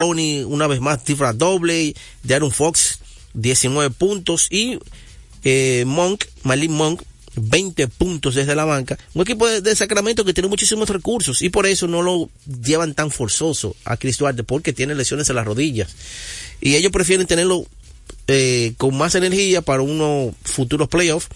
[0.00, 1.92] Tony, una vez más, cifra doble,
[2.22, 3.00] de Aaron Fox,
[3.34, 4.78] 19 puntos y
[5.42, 7.02] eh, Monk, Malin Monk,
[7.34, 8.96] 20 puntos desde la banca.
[9.14, 12.30] Un equipo de, Sacramento que tiene muchísimos recursos y por eso no lo
[12.62, 15.96] llevan tan forzoso a Chris Duarte porque tiene lesiones en las rodillas.
[16.60, 17.66] Y ellos prefieren tenerlo
[18.28, 21.26] eh, con más energía para unos futuros playoffs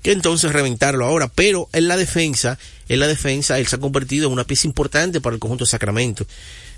[0.00, 1.28] que entonces reventarlo ahora.
[1.28, 2.58] Pero en la defensa,
[2.88, 5.70] en la defensa, él se ha convertido en una pieza importante para el conjunto de
[5.70, 6.26] Sacramento,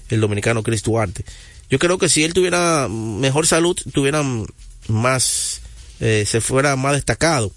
[0.09, 1.24] el dominicano Chris Duarte.
[1.70, 4.23] Yo creo que si él tuviera mejor salud, tuviera
[4.88, 5.60] más,
[6.00, 7.52] eh, se fuera más destacado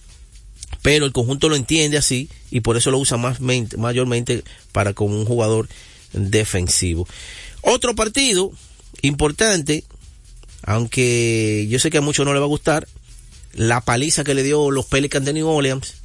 [0.81, 5.17] pero el conjunto lo entiende así y por eso lo usa más mayormente para como
[5.17, 5.69] un jugador
[6.13, 7.07] defensivo.
[7.61, 8.51] Otro partido
[9.01, 9.83] importante,
[10.63, 12.87] aunque yo sé que a muchos no le va a gustar,
[13.53, 15.95] la paliza que le dio los Pelicans de New Orleans,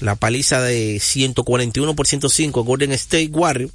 [0.00, 3.72] la paliza de 141 por 105 a Golden State Warriors,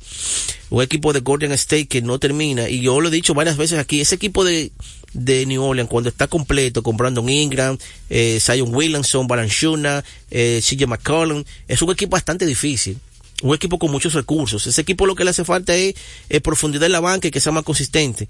[0.70, 3.80] un equipo de Golden State que no termina, y yo lo he dicho varias veces
[3.80, 4.72] aquí, ese equipo de
[5.14, 7.78] de New Orleans cuando está completo con Brandon Ingram,
[8.10, 12.98] eh, Williamson, Balanchuna, eh, CJ McCollum, es un equipo bastante difícil.
[13.42, 14.66] Un equipo con muchos recursos.
[14.68, 15.96] Ese equipo lo que le hace falta es,
[16.42, 18.30] profundidad en la banca y que sea más consistente.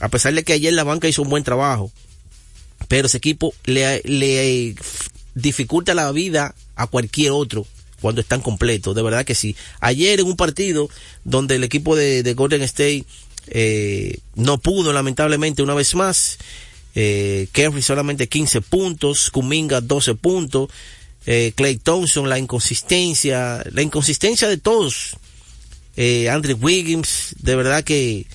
[0.00, 1.92] A pesar de que ayer la banca hizo un buen trabajo.
[2.88, 4.74] Pero ese equipo le, le
[5.34, 7.66] dificulta la vida a cualquier otro
[8.00, 8.94] cuando están completos.
[8.94, 9.56] De verdad que sí.
[9.80, 10.88] Ayer en un partido
[11.24, 13.04] donde el equipo de, de Golden State
[13.48, 16.38] eh, no pudo lamentablemente una vez más.
[16.94, 20.70] Eh, Kerry solamente 15 puntos, Kuminga 12 puntos,
[21.26, 25.16] eh, Clay Thompson, la inconsistencia, la inconsistencia de todos.
[25.96, 28.26] Eh, Andrew Wiggins, de verdad que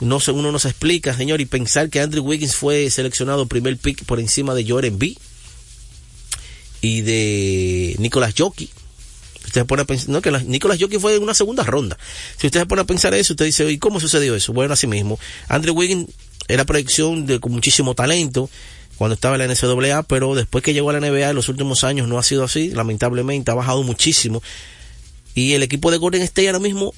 [0.00, 4.04] no uno no se explica, señor, y pensar que Andrew Wiggins fue seleccionado primer pick
[4.04, 5.16] por encima de Jordan B
[6.84, 8.68] y de Nicolas Jockey
[9.46, 11.98] Usted pone pensar, no, que Nicolás Jockey fue en una segunda ronda.
[12.38, 14.52] Si usted se pone a pensar eso, usted dice, ¿y cómo sucedió eso?
[14.52, 15.18] Bueno, así mismo.
[15.48, 16.08] Andrew Wiggins
[16.48, 18.48] era proyección de, con muchísimo talento
[18.96, 21.84] cuando estaba en la NCAA, pero después que llegó a la NBA en los últimos
[21.84, 24.42] años no ha sido así, lamentablemente ha bajado muchísimo.
[25.34, 26.94] Y el equipo de Golden State ahora mismo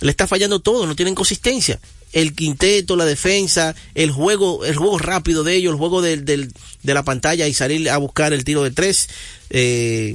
[0.00, 1.78] le está fallando todo, no tienen consistencia.
[2.12, 6.52] El quinteto, la defensa, el juego, el juego rápido de ellos, el juego del, del,
[6.82, 9.08] de la pantalla y salir a buscar el tiro de tres,
[9.50, 10.14] eh,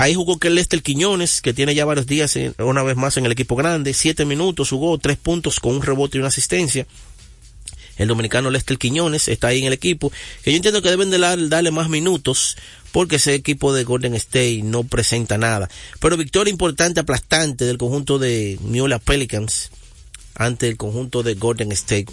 [0.00, 3.32] Ahí jugó que Lester Quiñones, que tiene ya varios días una vez más en el
[3.32, 6.86] equipo grande, siete minutos, jugó tres puntos con un rebote y una asistencia.
[7.96, 10.12] El dominicano Lester Quiñones está ahí en el equipo,
[10.44, 12.56] que yo entiendo que deben de darle más minutos,
[12.92, 15.68] porque ese equipo de Golden State no presenta nada.
[15.98, 19.70] Pero victoria importante, aplastante del conjunto de New Orleans Pelicans
[20.38, 22.06] ante el conjunto de Golden State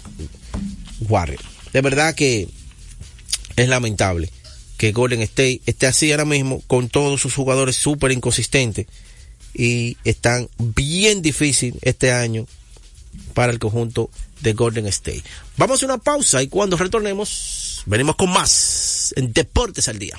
[1.08, 1.44] Warriors.
[1.72, 2.48] De verdad que
[3.56, 4.30] es lamentable
[4.76, 8.86] que Golden State esté así ahora mismo con todos sus jugadores súper inconsistentes
[9.54, 12.46] y están bien difícil este año
[13.32, 14.10] para el conjunto
[14.42, 15.22] de Golden State.
[15.56, 20.18] Vamos a una pausa y cuando retornemos venimos con más en Deportes al Día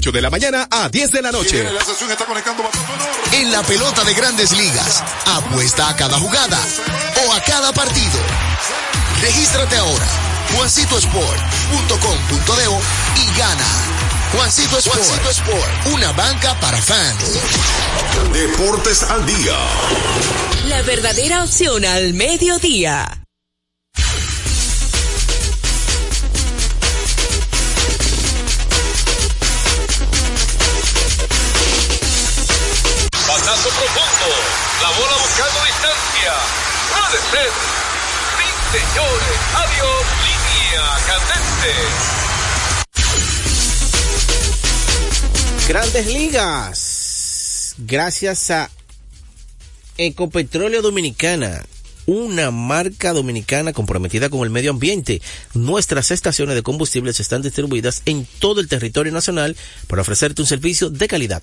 [0.09, 1.63] de la mañana a 10 de la noche.
[3.33, 6.57] En la pelota de grandes ligas, apuesta a cada jugada
[7.27, 8.19] o a cada partido.
[9.21, 10.07] Regístrate ahora,
[10.55, 13.67] juancitosport.com.de y gana.
[14.33, 17.39] Juancito Sport, Juancito Sport, una banca para fans.
[18.33, 19.55] Deportes al día.
[20.67, 23.20] La verdadera opción al mediodía.
[36.31, 36.71] Distancia.
[36.91, 37.49] Puede ser.
[38.37, 39.37] Sí, señores.
[39.55, 40.03] Adiós.
[40.23, 41.73] Línea candente.
[45.67, 47.75] Grandes ligas.
[47.77, 48.69] Gracias a
[49.97, 51.65] Ecopetróleo Dominicana,
[52.05, 55.21] una marca dominicana comprometida con el medio ambiente.
[55.53, 59.55] Nuestras estaciones de combustibles están distribuidas en todo el territorio nacional
[59.87, 61.41] para ofrecerte un servicio de calidad.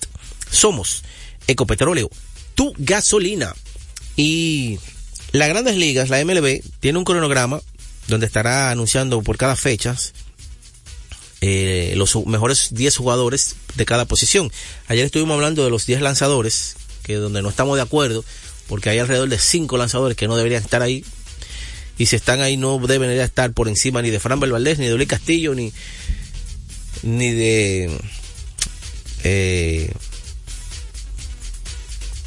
[0.51, 1.03] Somos
[1.47, 2.09] Ecopetróleo,
[2.55, 3.55] tu gasolina.
[4.21, 4.79] Y
[5.31, 7.61] las grandes ligas, la MLB, tiene un cronograma
[8.09, 9.95] donde estará anunciando por cada fecha
[11.39, 14.51] eh, los mejores 10 jugadores de cada posición.
[14.89, 18.25] Ayer estuvimos hablando de los 10 lanzadores, que donde no estamos de acuerdo,
[18.67, 21.05] porque hay alrededor de 5 lanzadores que no deberían estar ahí.
[21.97, 24.95] Y si están ahí no deben estar por encima ni de Fran Valdés, ni de
[24.95, 25.71] Luis Castillo, ni,
[27.03, 27.97] ni de...
[29.23, 29.93] Eh,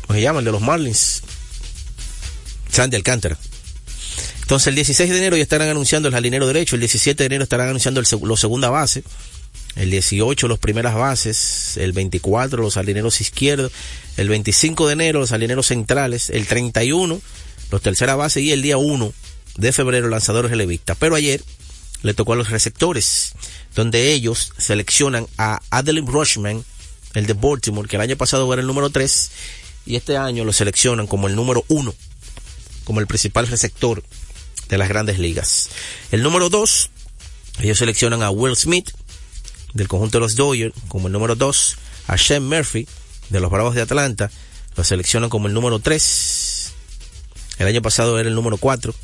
[0.07, 0.43] ¿Cómo se llaman?
[0.47, 1.23] De los Marlins.
[2.73, 3.39] Sandy Alcántara.
[4.41, 7.45] Entonces el 16 de enero ya estarán anunciando el jardinero derecho, el 17 de enero
[7.45, 9.05] estarán anunciando el, los segunda base,
[9.77, 13.73] el 18 los primeras bases, el 24 los jardineros izquierdos,
[14.17, 17.21] el 25 de enero los jardineros centrales, el 31
[17.71, 19.13] los tercera base y el día 1
[19.57, 20.97] de febrero lanzadores relevistas.
[20.99, 21.43] Pero ayer
[22.03, 23.33] le tocó a los receptores,
[23.75, 26.65] donde ellos seleccionan a Adeline Rushman,
[27.15, 29.31] el de Baltimore, que el año pasado era el número 3,
[29.87, 31.95] y este año lo seleccionan como el número 1,
[32.85, 34.03] como el principal receptor
[34.69, 35.71] de las grandes ligas.
[36.11, 36.91] El número 2,
[37.61, 38.91] ellos seleccionan a Will Smith,
[39.75, 41.77] del conjunto de los Dodgers, como el número 2,
[42.09, 42.87] a Shane Murphy,
[43.31, 44.31] de los Bravos de Atlanta,
[44.77, 46.73] lo seleccionan como el número 3.
[47.59, 48.95] El año pasado era el número 4.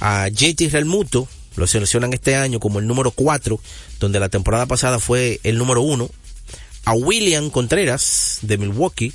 [0.00, 3.60] A JT Realmuto, lo seleccionan este año como el número 4,
[3.98, 6.08] donde la temporada pasada fue el número 1.
[6.84, 9.12] A William Contreras, de Milwaukee,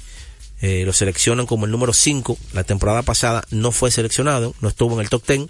[0.62, 2.38] eh, lo seleccionan como el número 5.
[2.54, 5.50] La temporada pasada no fue seleccionado, no estuvo en el top 10.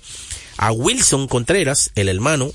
[0.58, 2.52] A Wilson Contreras, el hermano,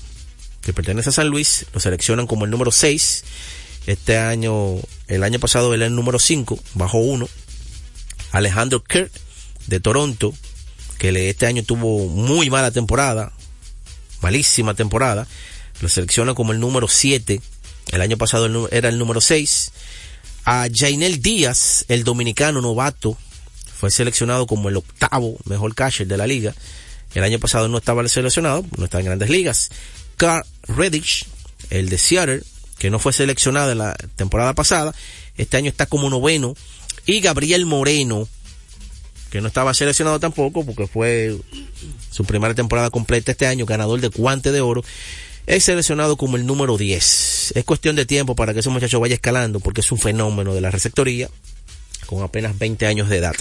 [0.61, 3.23] que pertenece a San Luis, lo seleccionan como el número 6.
[3.87, 4.75] Este año,
[5.07, 7.27] el año pasado era el número 5, bajó uno.
[8.31, 9.11] Alejandro Kirk,
[9.67, 10.33] de Toronto,
[10.97, 13.31] que este año tuvo muy mala temporada,
[14.21, 15.27] malísima temporada,
[15.81, 17.41] lo selecciona como el número 7.
[17.91, 19.71] El año pasado era el número 6.
[20.45, 23.17] A Jainel Díaz, el dominicano novato,
[23.77, 26.53] fue seleccionado como el octavo mejor catcher de la liga.
[27.13, 29.69] El año pasado no estaba seleccionado, no estaba en grandes ligas.
[30.17, 31.25] Carl Redditch,
[31.69, 32.43] el de Seattle,
[32.77, 34.93] que no fue seleccionado en la temporada pasada,
[35.37, 36.55] este año está como noveno.
[37.05, 38.27] Y Gabriel Moreno,
[39.31, 41.37] que no estaba seleccionado tampoco porque fue
[42.11, 44.83] su primera temporada completa este año, ganador de guante de oro,
[45.47, 47.53] es seleccionado como el número 10.
[47.55, 50.61] Es cuestión de tiempo para que ese muchacho vaya escalando porque es un fenómeno de
[50.61, 51.29] la receptoría
[52.05, 53.35] con apenas 20 años de edad.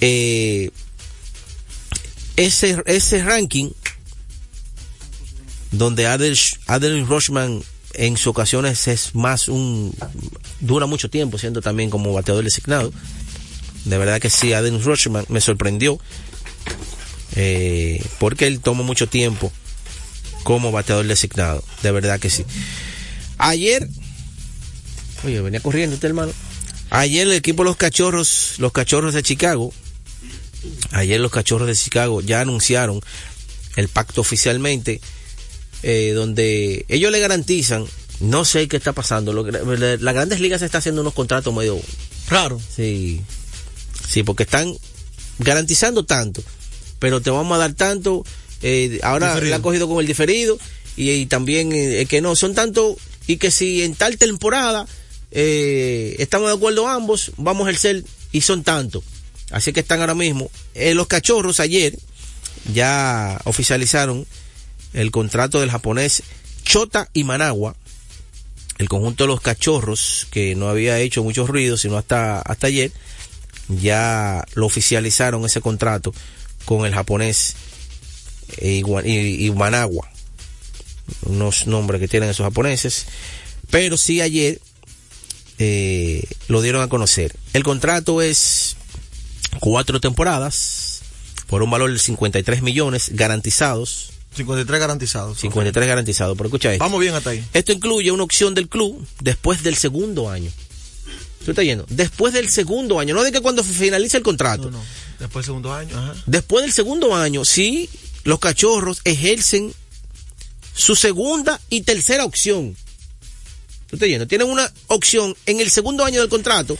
[0.00, 0.70] Eh,
[2.36, 3.70] ese, ese ranking
[5.70, 7.62] donde Adel, Adel Rochman
[7.94, 9.94] en sus ocasiones es más un
[10.60, 12.92] dura mucho tiempo siendo también como bateador designado
[13.84, 15.98] de verdad que sí Adel Rochman me sorprendió
[17.36, 19.52] eh, porque él tomó mucho tiempo
[20.44, 21.64] como bateador designado.
[21.82, 22.44] De verdad que sí.
[23.38, 23.88] Ayer
[25.24, 26.32] oye venía corriendo este hermano.
[26.90, 29.72] ayer el equipo de los cachorros los cachorros de Chicago
[30.92, 33.00] Ayer los cachorros de Chicago ya anunciaron
[33.76, 35.00] el pacto oficialmente,
[35.82, 37.84] eh, donde ellos le garantizan,
[38.20, 41.78] no sé qué está pasando, lo, las grandes ligas está haciendo unos contratos medio
[42.28, 42.60] raro.
[42.74, 43.20] Sí,
[44.08, 44.76] sí, porque están
[45.38, 46.42] garantizando tanto,
[46.98, 48.24] pero te vamos a dar tanto,
[48.66, 50.58] eh, ahora le ha cogido con el diferido
[50.96, 54.86] y, también eh, que no, son tanto y que si en tal temporada
[55.32, 59.04] eh, estamos de acuerdo ambos, vamos a ejercer y son tanto.
[59.50, 60.50] Así que están ahora mismo.
[60.74, 61.98] Los cachorros ayer
[62.72, 64.26] ya oficializaron
[64.94, 66.22] el contrato del japonés
[66.62, 67.76] Chota y Managua.
[68.78, 72.92] El conjunto de los cachorros, que no había hecho mucho ruido, sino hasta, hasta ayer,
[73.68, 76.14] ya lo oficializaron ese contrato
[76.64, 77.56] con el japonés
[78.60, 80.08] y, y, Managua.
[81.26, 83.06] Unos nombres que tienen esos japoneses.
[83.70, 84.60] Pero sí ayer
[85.58, 87.34] eh, lo dieron a conocer.
[87.52, 88.76] El contrato es
[89.60, 91.00] cuatro temporadas
[91.46, 94.12] por un valor de 53 millones garantizados.
[94.34, 95.38] 53 garantizados.
[95.38, 95.88] 53 okay.
[95.88, 96.84] garantizados, pero escucha esto.
[96.84, 97.44] Vamos bien hasta ahí.
[97.52, 100.50] Esto incluye una opción del club después del segundo año.
[101.44, 101.84] ¿Tú estás yendo?
[101.90, 104.70] Después del segundo año, no de que cuando finalice el contrato.
[104.70, 104.84] No, no.
[105.18, 106.14] Después del segundo año, ajá.
[106.26, 107.88] Después del segundo año, sí,
[108.24, 109.72] los cachorros ejercen
[110.74, 112.76] su segunda y tercera opción.
[113.88, 114.26] ¿Tú estás yendo?
[114.26, 116.76] Tienen una opción en el segundo año del contrato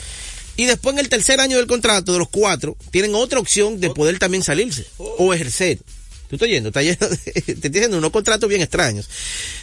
[0.56, 3.90] y después en el tercer año del contrato de los cuatro, tienen otra opción de
[3.90, 5.78] poder también salirse o ejercer.
[6.28, 6.70] ¿Tú estás yendo?
[6.70, 9.08] Está yendo te estoy diciendo unos contratos bien extraños.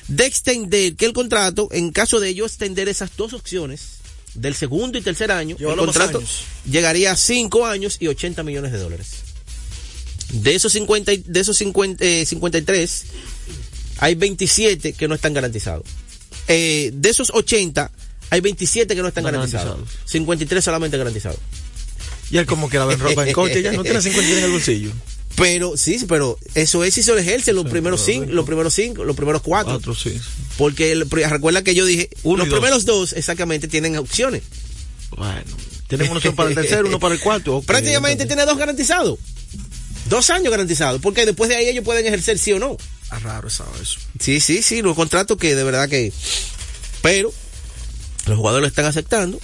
[0.08, 4.02] De extender que el contrato, en caso de ellos extender esas dos opciones,
[4.34, 6.44] del segundo y tercer año, el Llévalo más contrato años.
[6.70, 9.08] llegaría a 5 años y 80 millones de dólares.
[10.32, 13.04] De esos 50, y- de esos 50, eh, 53,
[13.98, 15.84] hay 27 que no están garantizados.
[16.48, 17.92] Eh, de esos 80,
[18.30, 19.68] hay 27 que no están No garantizados.
[19.76, 20.10] garantizados.
[20.12, 21.40] 53 solamente garantizados.
[22.32, 24.52] Y él como que la ven ropa en coche, ya no tiene 50 en el
[24.52, 24.92] bolsillo.
[25.36, 28.74] Pero, sí, sí, pero eso es si se lo ejerce los primeros cinco, los primeros
[28.74, 29.74] cinco, los primeros cuatro.
[29.74, 30.20] Cuatro, sí.
[30.58, 32.60] Porque el- recuerda que yo dije, Uno los dos.
[32.60, 34.44] primeros dos exactamente tienen opciones.
[35.18, 35.42] Bueno,
[35.88, 37.62] tienen una opción para el tercero, uno para el cuarto.
[37.66, 39.20] Prácticamente tiene dos garantizados.
[40.12, 41.00] Dos años garantizados.
[41.02, 42.76] Porque después de ahí ellos pueden ejercer sí o no.
[43.10, 43.66] Ah, raro eso.
[43.82, 43.98] eso.
[44.20, 46.12] Sí, sí, sí, los contratos que de verdad que...
[47.02, 47.34] Pero
[48.28, 49.40] los jugadores lo están aceptando.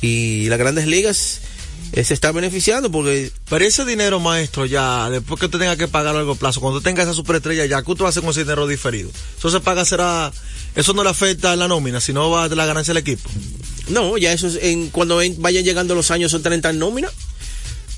[0.00, 1.40] Y las grandes ligas
[1.92, 3.32] eh, se están beneficiando porque...
[3.50, 6.78] Pero ese dinero, maestro, ya, después que usted tenga que pagar a largo plazo, cuando
[6.78, 9.10] usted tenga esa superestrella, ya, ¿qué usted va a hacer con ese dinero diferido?
[9.36, 10.32] Eso se paga, será,
[10.74, 13.28] eso no le afecta a la nómina, sino va de la ganancia del equipo.
[13.88, 17.10] No, ya eso es en, cuando vayan llegando los años son 30 en nómina.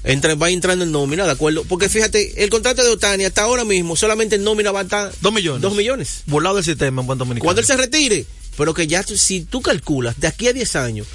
[0.07, 1.65] Entra, va entrando en nómina, ¿de acuerdo?
[1.65, 5.13] Porque fíjate, el contrato de Otani hasta ahora mismo solamente en nómina va a estar
[5.21, 5.61] Dos millones.
[5.63, 6.23] dos millones.
[6.27, 7.45] Volado del sistema en buen dominicano.
[7.45, 8.25] Cuando él se retire,
[8.57, 11.07] pero que ya si tú calculas de aquí a 10 años,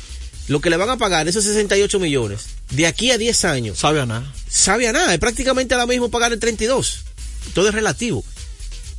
[0.50, 4.02] lo que le van a pagar esos 68 millones, de aquí a 10 años, Sabe
[4.02, 4.30] a nada.
[4.50, 7.00] sabe a nada, es prácticamente ahora mismo pagar el 32.
[7.54, 8.26] Todo es relativo.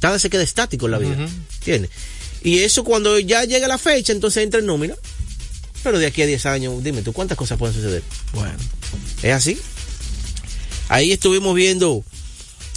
[0.03, 1.29] Nada se queda estático en la vida.
[1.59, 1.91] ¿Entiendes?
[2.43, 4.95] Y eso cuando ya llega la fecha, entonces entra en nómina.
[5.85, 8.03] Pero de aquí a 10 años, dime tú, ¿cuántas cosas pueden suceder?
[8.33, 8.57] Bueno.
[9.23, 9.61] ¿Es así?
[10.93, 12.05] Ahí estuvimos viendo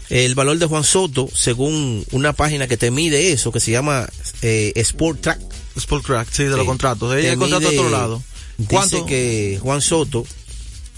[0.09, 4.07] el valor de Juan Soto según una página que te mide eso, que se llama
[4.41, 5.39] eh, Sport Track.
[5.75, 7.13] Sport Crack, sí, de los contratos.
[7.15, 8.23] Ella el contrato mide- otro lado.
[8.57, 9.05] Dice ¿Cuánto?
[9.05, 10.25] que Juan Soto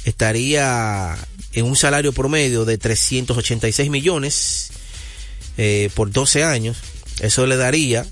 [0.05, 1.17] estaría
[1.53, 4.69] en un salario promedio de 386 millones
[5.57, 6.77] eh, por 12 años.
[7.19, 8.05] Eso le daría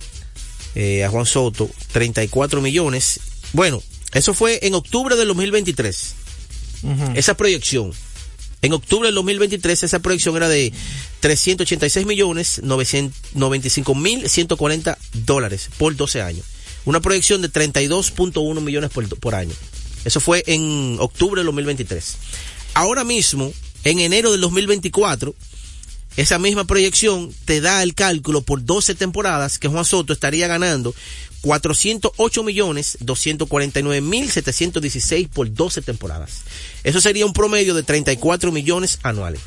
[0.73, 3.19] eh, a Juan Soto 34 millones.
[3.53, 3.83] Bueno,
[4.13, 6.13] eso fue en octubre del 2023.
[6.83, 7.11] Ujú.
[7.15, 7.91] Esa proyección.
[8.65, 10.73] En octubre del 2023 esa proyección era de
[11.19, 16.47] 386 millones 995 mil 140 dólares por 12 años.
[16.83, 19.53] Una proyección de 32.1 millones por, por año.
[20.03, 22.17] Eso fue en octubre del 2023.
[22.73, 23.53] Ahora mismo,
[23.83, 25.35] en enero del 2024,
[26.17, 30.95] esa misma proyección te da el cálculo por 12 temporadas que Juan Soto estaría ganando
[31.41, 36.41] 408 millones 249 mil 716 por 12 temporadas.
[36.83, 39.41] Eso sería un promedio de 34 millones anuales.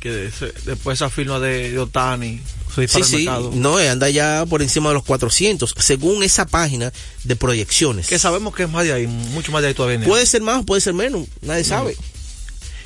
[0.00, 0.30] Que
[0.64, 2.40] después esa firma de, de Otani
[2.86, 6.92] Sí, sí, no, eh, anda ya por encima de los 400, según esa página
[7.24, 8.06] de proyecciones.
[8.06, 10.06] Que sabemos que es más de ahí, mucho más de ahí todavía.
[10.06, 11.96] Puede ser más, puede ser menos, nadie sabe.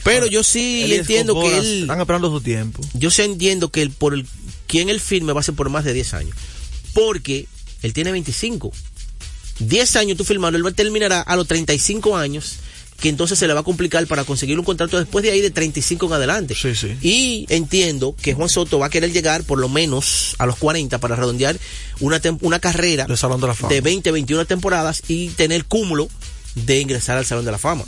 [0.05, 1.83] Pero yo sí Él entiendo que él...
[1.83, 2.83] Están esperando su tiempo.
[2.95, 4.27] yo sí entiendo que el, por el,
[4.67, 6.37] quien él firme va a ser por más de 10 años.
[6.93, 7.47] Porque
[7.83, 8.73] él tiene 25.
[9.61, 12.55] 10 años tú firmando, él va- terminará a los 35 años,
[13.01, 15.51] que entonces se le va a complicar para conseguir un contrato después de ahí de
[15.51, 16.55] 35 en adelante.
[16.55, 16.97] Sí, sí.
[17.01, 20.99] Y entiendo que Juan Soto va a querer llegar por lo menos a los 40
[20.99, 21.59] para redondear
[22.01, 23.17] una, una carrera de
[23.69, 26.09] de 20, 21 temporadas y tener cúmulo
[26.55, 27.85] de ingresar al Salón de la Fama.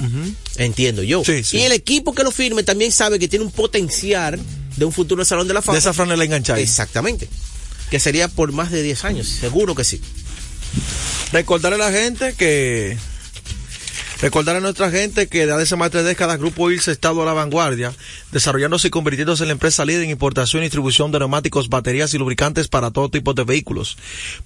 [0.57, 1.25] Entiendo yo.
[1.25, 1.59] Sí, sí.
[1.59, 4.41] Y el equipo que lo firme también sabe que tiene un potencial
[4.77, 5.75] de un futuro Salón de la Fama.
[5.75, 6.61] De esa franela enganchada.
[6.61, 7.29] Exactamente.
[7.91, 10.01] Que sería por más de 10 años, seguro que sí.
[11.33, 12.97] Recordarle a la gente que.
[14.21, 17.23] Recordar a nuestra gente que desde hace más de tres décadas Grupo ILS ha estado
[17.23, 17.93] a la vanguardia,
[18.33, 22.19] desarrollándose y convirtiéndose en la empresa líder en importación y distribución de neumáticos, baterías y
[22.19, 23.99] lubricantes para todo tipo de vehículos.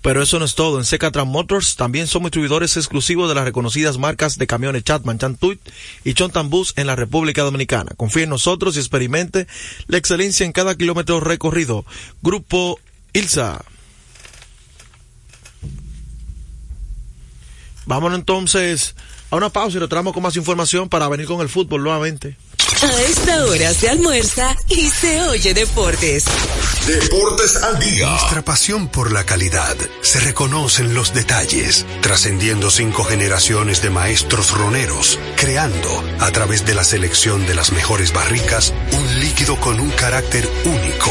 [0.03, 0.79] Pero eso no es todo.
[0.79, 5.61] En Secatran Motors también somos distribuidores exclusivos de las reconocidas marcas de camiones Chatman, Chantuit
[6.05, 7.93] y Chontan Bus en la República Dominicana.
[7.97, 9.47] Confíe en nosotros y experimente
[9.87, 11.85] la excelencia en cada kilómetro recorrido.
[12.23, 12.81] Grupo
[13.13, 13.65] ILSA.
[17.87, 18.95] Vámonos entonces
[19.31, 22.37] a una pausa y retornamos con más información para venir con el fútbol nuevamente.
[22.83, 26.25] A esta hora se almuerza y se oye deportes.
[26.87, 28.09] Deportes al día.
[28.09, 34.53] Nuestra pasión por la calidad se reconoce en los detalles, trascendiendo cinco generaciones de maestros
[34.53, 39.91] roneros, creando, a través de la selección de las mejores barricas, un líquido con un
[39.91, 41.11] carácter único,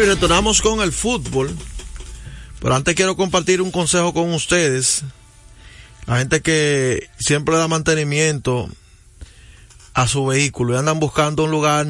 [0.00, 1.54] Y retornamos con el fútbol.
[2.58, 5.02] Pero antes quiero compartir un consejo con ustedes.
[6.06, 8.70] La gente que siempre da mantenimiento
[9.92, 11.86] a su vehículo y andan buscando un lugar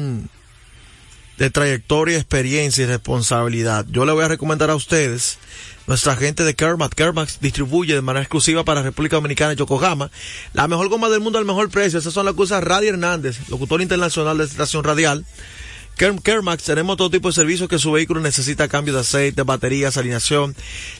[1.37, 3.85] de trayectoria, experiencia y responsabilidad.
[3.89, 5.37] Yo le voy a recomendar a ustedes
[5.87, 6.93] nuestra gente de Kermax.
[6.93, 10.11] Kermax distribuye de manera exclusiva para República Dominicana y Yokohama
[10.51, 11.99] la mejor goma del mundo al mejor precio.
[11.99, 15.25] Esas son las cosas Radi Hernández, locutor internacional de estación radial.
[15.97, 20.55] Kermax, tenemos todo tipo de servicios que su vehículo necesita, cambio de aceite, baterías, alineación,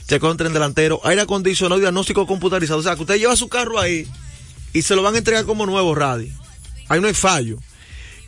[0.06, 2.78] chequeo en delantero, aire acondicionado diagnóstico computarizado.
[2.78, 4.06] O sea, que usted lleva su carro ahí
[4.72, 6.32] y se lo van a entregar como nuevo, Radi.
[6.88, 7.58] Ahí no hay fallo.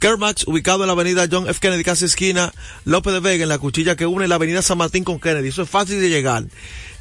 [0.00, 1.60] Kermax, ubicado en la avenida John F.
[1.60, 2.52] Kennedy, casi esquina
[2.84, 5.48] López de Vega, en la cuchilla que une la avenida San Martín con Kennedy.
[5.48, 6.44] Eso es fácil de llegar.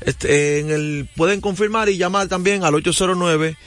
[0.02, 3.58] Este, en el, pueden confirmar y llamar también al 809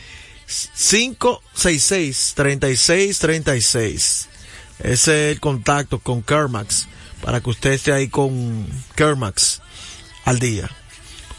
[0.47, 4.29] 566 3636.
[4.79, 6.89] Ese es el contacto con Kermax
[7.23, 9.63] para que usted esté ahí con Kermax
[10.25, 10.71] al día.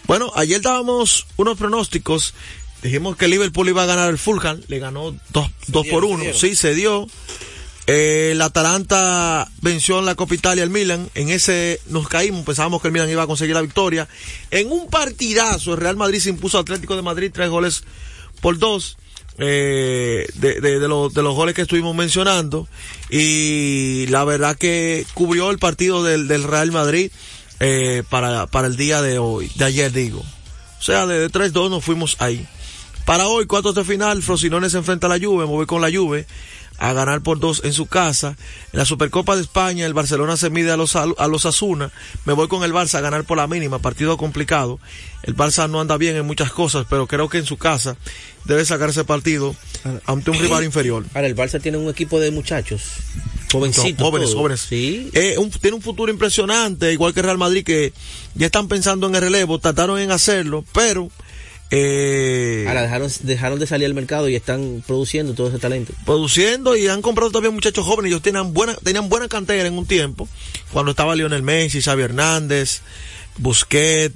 [0.08, 2.34] Bueno, ayer dábamos unos pronósticos.
[2.82, 4.62] Dijimos que Liverpool iba a ganar el Fulham.
[4.68, 6.34] Le ganó 2 por 1.
[6.34, 7.08] Sí, se dio.
[7.88, 11.10] El Atalanta venció en la Copa Italia al Milan.
[11.14, 12.46] En ese nos caímos.
[12.46, 14.08] Pensábamos que el Milan iba a conseguir la victoria.
[14.52, 17.84] En un partidazo, el Real Madrid se impuso al Atlético de Madrid tres goles
[18.42, 18.98] por dos.
[19.38, 22.68] Eh, de, de, los, de los goles que estuvimos mencionando.
[23.10, 27.12] Y la verdad que cubrió el partido del, del Real Madrid
[27.60, 30.20] eh, para, para el día de hoy, de ayer digo.
[30.80, 32.48] O sea, de, de 3-2 nos fuimos ahí.
[33.06, 35.90] Para hoy, cuartos de final, Frosinone se enfrenta a la Juve, me voy con la
[35.90, 36.28] Juve
[36.80, 38.36] a ganar por dos en su casa.
[38.72, 41.92] En la Supercopa de España, el Barcelona se mide a los, a los Asuna.
[42.26, 44.80] Me voy con el Barça a ganar por la mínima, partido complicado.
[45.24, 47.98] El Barça no anda bien en muchas cosas, pero creo que en su casa
[48.46, 49.56] debe sacar ese partido
[50.06, 51.04] ante un rival inferior.
[51.14, 52.82] Ahora, el Barça tiene un equipo de muchachos,
[53.52, 54.06] jovencitos.
[54.06, 54.62] jóvenes, jóvenes.
[54.62, 55.10] Sí.
[55.14, 57.92] Eh, un- tiene un futuro impresionante, igual que Real Madrid, que
[58.36, 61.10] ya están pensando en el relevo, trataron en hacerlo, pero
[61.70, 65.94] eh, Ahora, dejaron, dejaron de salir al mercado y están produciendo todo ese talento.
[66.06, 68.12] produciendo y han comprado también muchachos jóvenes.
[68.12, 70.30] Ellos tenían buena, tenían buena cantera en un tiempo,
[70.72, 72.82] cuando estaba Lionel Messi, Xavi Hernández,
[73.38, 74.16] Busquets,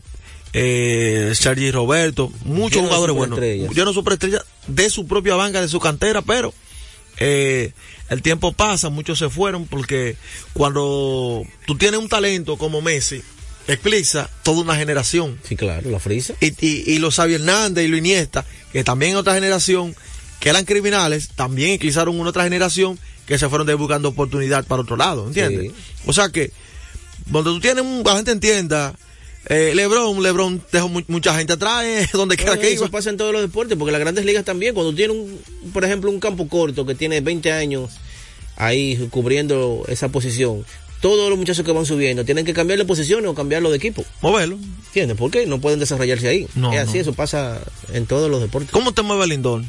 [0.53, 3.39] eh, Sergi Roberto, muchos jugadores buenos.
[3.73, 6.53] Yo no superestrella de su propia banca, de su cantera, pero
[7.17, 7.71] eh,
[8.09, 10.17] el tiempo pasa, muchos se fueron porque
[10.53, 13.21] cuando tú tienes un talento como Messi,
[13.67, 15.39] eclipsa toda una generación.
[15.47, 16.33] Sí, claro, la frisa.
[16.41, 19.95] Y, y, y los Xavi Hernández y los Iniesta, que también otra generación,
[20.39, 24.97] que eran criminales, también eclipsaron una otra generación que se fueron buscando oportunidad para otro
[24.97, 25.71] lado, ¿entiendes?
[26.05, 26.51] O sea que,
[27.27, 28.93] donde tú tienes, un, la gente entienda,
[29.47, 32.91] eh, Lebron, Lebron dejó mu- mucha gente atrás, eh, donde quiera No, que eso iba.
[32.91, 35.39] pasa en todos los deportes, porque las grandes ligas también, cuando tiene un,
[35.71, 37.91] por ejemplo, un campo corto que tiene 20 años
[38.57, 40.65] ahí cubriendo esa posición,
[41.01, 44.05] todos los muchachos que van subiendo tienen que cambiar de posición o cambiarlo de equipo.
[44.21, 44.57] Moverlo.
[44.87, 45.17] ¿Entiendes?
[45.17, 45.45] ¿Por qué?
[45.47, 46.47] No pueden desarrollarse ahí.
[46.55, 47.01] No, es así, no.
[47.01, 47.59] eso pasa
[47.93, 48.71] en todos los deportes.
[48.71, 49.63] ¿Cómo te mueve Lindor?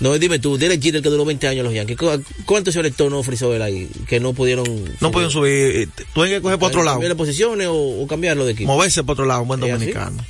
[0.00, 3.22] No, dime tú, Derek Jeter que duró 20 años los Yankees, ¿cu- ¿cuántos selectores no
[3.22, 4.66] frizó él ahí que no pudieron...
[5.00, 6.96] No pueden subir, eh, tú tienes que coger para otro lado.
[6.96, 8.72] Cambiar de posiciones o, o cambiarlo de equipo.
[8.72, 10.24] moverse para otro lado, un buen dominicano.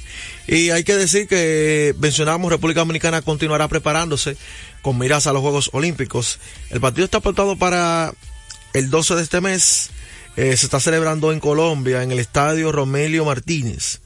[0.46, 4.36] Y hay que decir que mencionamos República Dominicana continuará preparándose
[4.82, 6.38] con miras a los Juegos Olímpicos.
[6.68, 8.12] El partido está apuntado para
[8.72, 9.90] el 12 de este mes
[10.36, 14.00] eh, se está celebrando en Colombia, en el estadio Romelio Martínez.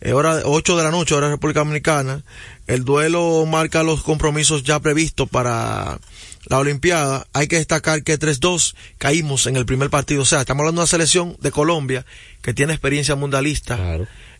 [0.00, 2.22] Eh, hora 8 de la noche, hora República Dominicana.
[2.66, 5.98] El duelo marca los compromisos ya previstos para
[6.46, 7.26] la Olimpiada.
[7.32, 10.22] Hay que destacar que 3-2 caímos en el primer partido.
[10.22, 12.04] O sea, estamos hablando de una selección de Colombia
[12.42, 13.78] que tiene experiencia mundialista.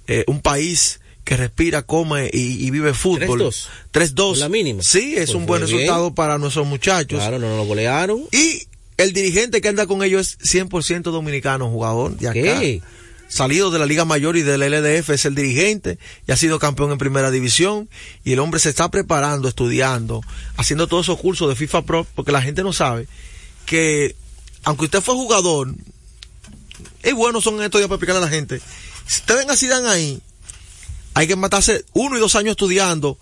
[0.09, 3.41] Eh, un país que respira, come y, y vive fútbol.
[3.41, 3.67] 3-2.
[3.93, 4.37] 3-2.
[4.39, 4.83] La mínima.
[4.83, 5.77] Sí, es Pues un buen bien.
[5.79, 7.21] resultado para nuestros muchachos.
[7.21, 8.25] Claro, no nos lo golearon.
[8.33, 8.67] Y
[9.03, 12.61] el dirigente que anda con ellos es 100% dominicano, jugador de acá.
[12.61, 12.83] ¿Qué?
[13.29, 16.93] Salido de la Liga Mayor y del LDF, es el dirigente y ha sido campeón
[16.93, 17.89] en primera división.
[18.25, 20.21] Y el hombre se está preparando, estudiando,
[20.57, 23.09] haciendo todos esos cursos de FIFA Pro, porque la gente no sabe
[23.65, 24.15] que,
[24.65, 25.75] aunque usted fue jugador,
[27.03, 28.61] es bueno son estos días para explicarle a la gente.
[29.07, 30.21] Si usted ven a Zidane ahí,
[31.15, 33.19] hay que matarse uno y dos años estudiando,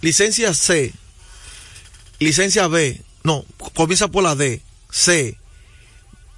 [0.00, 0.92] licencia C,
[2.18, 4.60] licencia B, no, comienza por la D,
[4.96, 5.36] C,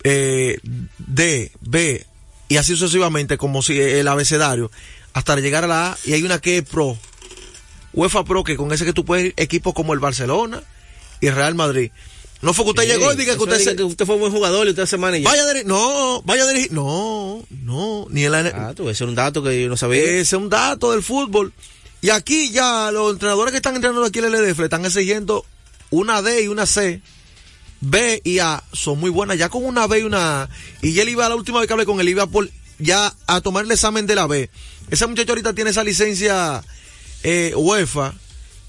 [0.05, 0.59] eh,
[0.99, 2.07] D, B,
[2.49, 4.71] y así sucesivamente, como si el abecedario,
[5.13, 6.97] hasta llegar a la A, y hay una que es Pro,
[7.93, 10.63] UEFA Pro, que con ese que tú puedes ir equipos como el Barcelona
[11.21, 11.91] y Real Madrid.
[12.43, 14.31] No fue que usted Sí, llegó y diga que usted, se- que usted fue buen
[14.33, 15.29] jugador y usted se maneja.
[15.29, 19.05] vaya a dirigir, no, vaya a dirigir, no, no, ni en la, Ah, tú, ese
[19.05, 20.03] es un dato que yo no sabía.
[20.03, 21.53] ese es un dato del fútbol.
[22.03, 25.45] Y aquí ya los entrenadores que están entrenando aquí en el LDF le están exigiendo
[25.91, 27.01] una D y una C.
[27.81, 29.39] B y A son muy buenas.
[29.39, 30.49] Ya con una B y una A.
[30.83, 33.41] Y ya él iba, la última vez que hablé con él, iba por, ya a
[33.41, 34.51] tomar el examen de la B.
[34.91, 36.63] Ese muchacho ahorita tiene esa licencia
[37.23, 38.15] eh, UEFA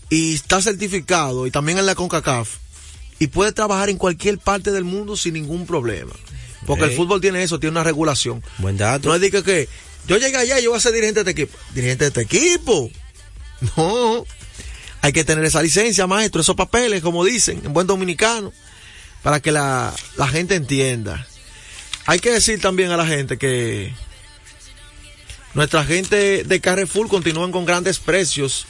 [0.10, 2.50] y está certificado y también en la CONCACAF.
[3.20, 6.14] Y puede trabajar en cualquier parte del mundo sin ningún problema.
[6.66, 8.44] Porque el fútbol tiene eso, tiene una regulación.
[8.58, 9.10] Buen dato.
[9.10, 9.70] No es de que, que
[10.08, 11.58] yo llegué allá y yo voy a ser dirigente de este equipo.
[11.74, 12.92] Dirigente de este equipo.
[13.76, 14.24] No.
[15.02, 18.54] Hay que tener esa licencia, maestro, esos papeles, como dicen, en buen dominicano,
[19.28, 21.28] para que la, la gente entienda.
[22.06, 23.92] Hay que decir también a la gente que
[25.54, 28.68] nuestra gente de Carrefour continúan con grandes precios.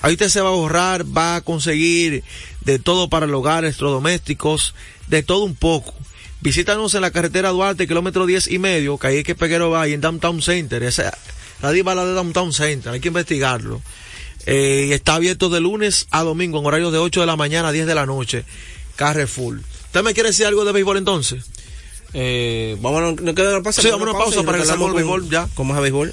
[0.00, 2.24] Ahí usted se va a ahorrar, va a conseguir
[2.62, 4.74] de todo para el hogar, electrodomésticos,
[5.08, 5.92] de todo un poco.
[6.40, 9.82] Visítanos en la carretera Duarte, kilómetro 10 y medio, que ahí es que Peguero va,
[9.82, 10.82] ahí en Downtown Center.
[10.84, 11.12] Esa,
[11.60, 13.82] nadie va a la de Downtown Center, hay que investigarlo.
[14.46, 17.72] Eh, está abierto de lunes a domingo en horarios de 8 de la mañana a
[17.72, 18.46] 10 de la noche.
[18.96, 19.60] Carrefour.
[19.88, 21.44] ¿Usted me quiere decir algo de béisbol entonces?
[22.12, 23.82] Eh, vámonos, ¿no queda una pausa?
[23.82, 25.48] Sí, vámonos a una pausa para hablamos con el béisbol ya.
[25.54, 26.12] ¿Cómo es el béisbol?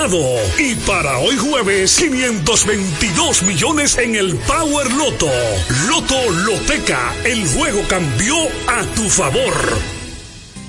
[0.57, 5.29] Y para hoy jueves, 522 millones en el Power Loto.
[5.87, 8.35] Loto Loteca, el juego cambió
[8.67, 10.00] a tu favor.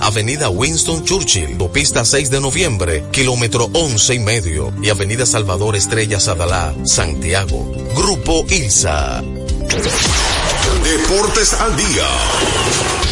[0.00, 6.20] Avenida Winston Churchill, Autopista 6 de Noviembre, kilómetro 11 y medio, y Avenida Salvador Estrella
[6.20, 7.70] Sadalá, Santiago.
[7.94, 9.22] Grupo ILSA.
[10.82, 12.08] Deportes al día.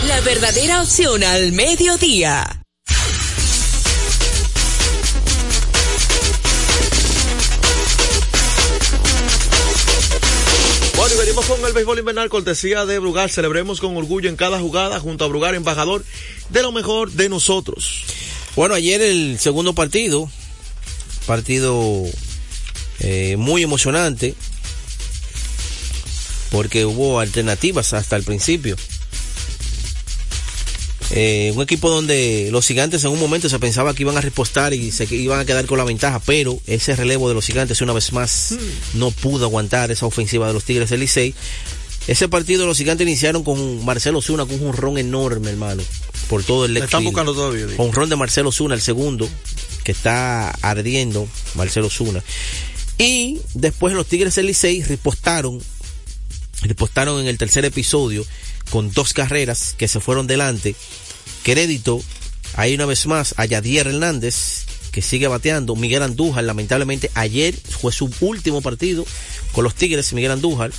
[0.06, 2.63] La verdadera opción al mediodía.
[11.14, 13.30] Y venimos con el béisbol invernal, cortesía de Brugal.
[13.30, 16.04] Celebremos con orgullo en cada jugada junto a Brugal, embajador
[16.48, 18.04] de lo mejor de nosotros.
[18.56, 20.30] Bueno, ayer el segundo partido,
[21.26, 22.02] partido
[23.00, 24.34] eh, muy emocionante,
[26.50, 28.76] porque hubo alternativas hasta el principio.
[31.16, 34.74] Eh, un equipo donde los gigantes en un momento se pensaba que iban a repostar
[34.74, 37.80] y se que iban a quedar con la ventaja, pero ese relevo de los gigantes
[37.82, 38.56] una vez más
[38.94, 41.32] no pudo aguantar esa ofensiva de los Tigres del Licey.
[42.08, 45.84] Ese partido los gigantes iniciaron con Marcelo Zuna con un ron enorme, hermano,
[46.28, 47.66] por todo el left están buscando todavía.
[47.76, 49.28] Con ron de Marcelo Zuna, el segundo,
[49.84, 52.24] que está ardiendo, Marcelo Zuna.
[52.98, 55.60] Y después los Tigres del Licey ripostaron
[56.64, 58.24] Repostaron en el tercer episodio
[58.70, 60.74] con dos carreras que se fueron delante.
[61.44, 62.02] Crédito
[62.54, 65.76] ahí una vez más a Yadier Hernández, que sigue bateando.
[65.76, 69.04] Miguel Andújar, lamentablemente, ayer fue su último partido
[69.52, 70.72] con los Tigres, Miguel Andújar.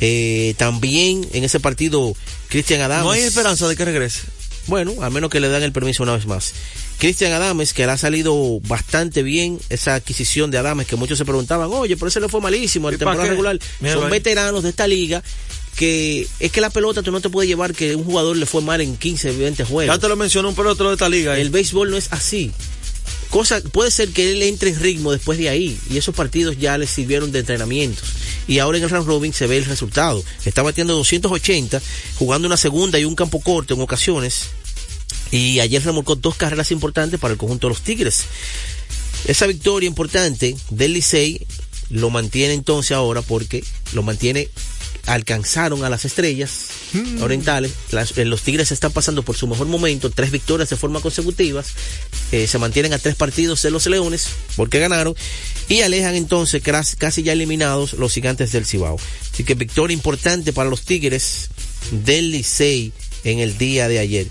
[0.00, 2.14] Eh, también en ese partido,
[2.48, 3.04] Cristian Adams.
[3.04, 4.22] No hay esperanza de que regrese.
[4.66, 6.54] Bueno, a menos que le dan el permiso una vez más.
[6.98, 11.24] Cristian Adames, que le ha salido bastante bien esa adquisición de Adames, que muchos se
[11.24, 13.58] preguntaban, oye, pero ese le fue malísimo en temporada regular.
[13.92, 15.22] Son veteranos de esta liga
[15.76, 18.62] que es que la pelota tú no te puedes llevar que un jugador le fue
[18.62, 19.94] mal en 15, 20 juegos.
[19.94, 21.38] Ya te lo mencionó un pelotero de esta liga.
[21.38, 22.52] El béisbol no es así.
[23.30, 26.76] Cosa, puede ser que él entre en ritmo después de ahí y esos partidos ya
[26.76, 28.04] le sirvieron de entrenamientos.
[28.46, 30.22] Y ahora en el round robin se ve el resultado.
[30.44, 31.80] Está batiendo 280,
[32.16, 34.50] jugando una segunda y un campo corto en ocasiones.
[35.30, 38.24] Y ayer remolcó dos carreras importantes para el conjunto de los Tigres.
[39.24, 41.46] Esa victoria importante del Licey
[41.88, 44.48] lo mantiene entonces ahora porque lo mantiene
[45.06, 47.22] alcanzaron a las estrellas mm.
[47.22, 47.72] orientales.
[48.16, 51.68] Eh, los Tigres están pasando por su mejor momento, tres victorias de forma consecutivas,
[52.30, 55.14] eh, se mantienen a tres partidos de los Leones porque ganaron
[55.68, 56.62] y alejan entonces
[56.98, 58.98] casi ya eliminados los gigantes del Cibao.
[59.32, 61.48] Así que victoria importante para los Tigres
[61.90, 62.92] del Licey
[63.24, 64.26] en el día de ayer.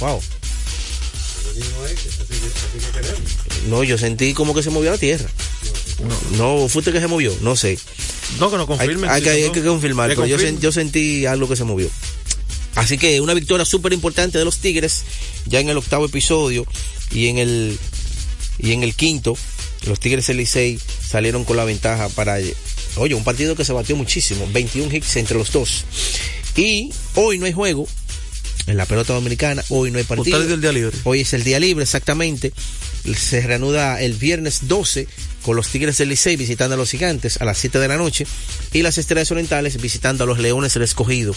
[0.00, 0.20] Wow.
[3.68, 5.28] No, yo sentí como que se movió la tierra.
[6.36, 7.78] No, no fuiste que se movió, no sé.
[8.38, 9.08] No, que no confirme.
[9.08, 11.88] Hay, que, confirmar, pero yo, yo, sentí algo que se movió.
[12.74, 15.02] Así que una victoria súper importante de los Tigres,
[15.46, 16.66] ya en el octavo episodio
[17.10, 17.78] y en el
[18.58, 19.36] y en el quinto,
[19.86, 22.38] los Tigres Elisei salieron con la ventaja para,
[22.96, 25.84] oye, un partido que se batió muchísimo, 21 hits entre los dos.
[26.56, 27.88] Y hoy no hay juego,
[28.66, 29.64] en la pelota dominicana.
[29.68, 30.42] Hoy no hay partido.
[30.42, 30.96] el día libre.
[31.04, 32.52] Hoy es el día libre, exactamente.
[33.16, 35.08] Se reanuda el viernes 12
[35.42, 38.26] con los Tigres del Licey visitando a los Gigantes a las 7 de la noche
[38.72, 41.34] y las Estrellas Orientales visitando a los Leones del Escogido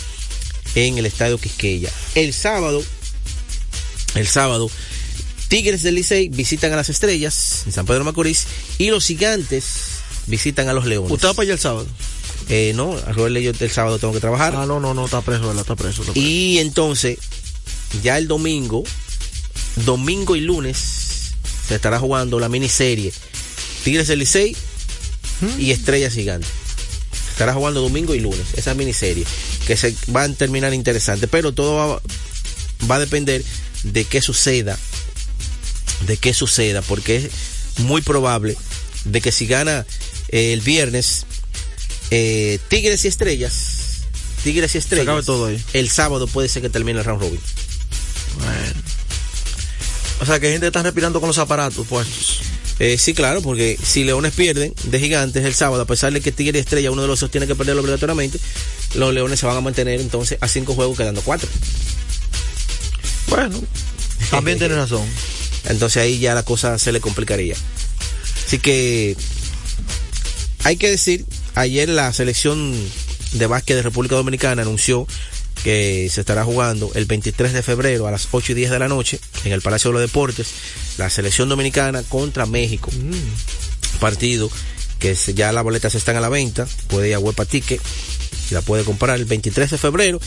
[0.76, 1.90] en el Estadio Quisqueya.
[2.16, 2.84] El sábado,
[4.16, 4.70] el sábado,
[5.48, 9.64] Tigres del Licey visitan a las Estrellas en San Pedro Macorís y los Gigantes
[10.28, 11.12] visitan a los Leones.
[11.12, 11.88] ¿Usted va para allá el sábado?
[12.50, 14.56] Eh, no, a Robert yo el sábado tengo que trabajar.
[14.56, 16.28] Ah, no, no, no, está preso, Está preso, está preso.
[16.28, 17.20] Y entonces,
[18.02, 18.84] ya el domingo,
[19.86, 21.34] domingo y lunes,
[21.68, 23.14] se estará jugando la miniserie
[23.84, 24.56] Tigres del Licey
[25.58, 26.50] y Estrellas Gigantes.
[27.32, 29.26] Estará jugando domingo y lunes, esa miniserie,
[29.66, 32.02] que se va a terminar interesante, pero todo
[32.88, 33.44] va, a depender
[33.84, 34.78] de qué suceda,
[36.06, 37.30] de qué suceda, porque es
[37.80, 38.56] muy probable
[39.06, 39.86] de que si gana
[40.30, 41.26] eh, el viernes
[42.12, 44.04] eh, Tigres y Estrellas,
[44.44, 47.42] Tigres y Estrellas, todo el sábado puede ser que termine el round robin.
[48.38, 48.82] Bueno.
[50.22, 52.42] O sea que gente está respirando con los aparatos puestos.
[52.80, 56.32] Eh, sí, claro, porque si Leones pierden de Gigantes el sábado, a pesar de que
[56.32, 58.40] Tigre y Estrella, uno de los dos tiene que perderlo obligatoriamente,
[58.96, 61.48] los Leones se van a mantener entonces a cinco juegos quedando cuatro.
[63.28, 63.62] Bueno,
[64.32, 65.06] también tienes razón.
[65.66, 67.56] Entonces ahí ya la cosa se le complicaría.
[68.46, 69.16] Así que
[70.64, 72.76] hay que decir, ayer la selección
[73.34, 75.08] de básquet de República Dominicana anunció
[75.64, 78.90] que se estará jugando el 23 de febrero a las 8 y 10 de la
[78.90, 80.48] noche en el Palacio de los Deportes,
[80.98, 82.92] la selección dominicana contra México.
[82.92, 84.00] Mm.
[84.00, 84.52] Partido
[85.00, 87.82] que ya las boletas están a la venta, puede ir a Huepa Ticket
[88.52, 90.20] y la puede comprar el 23 de febrero.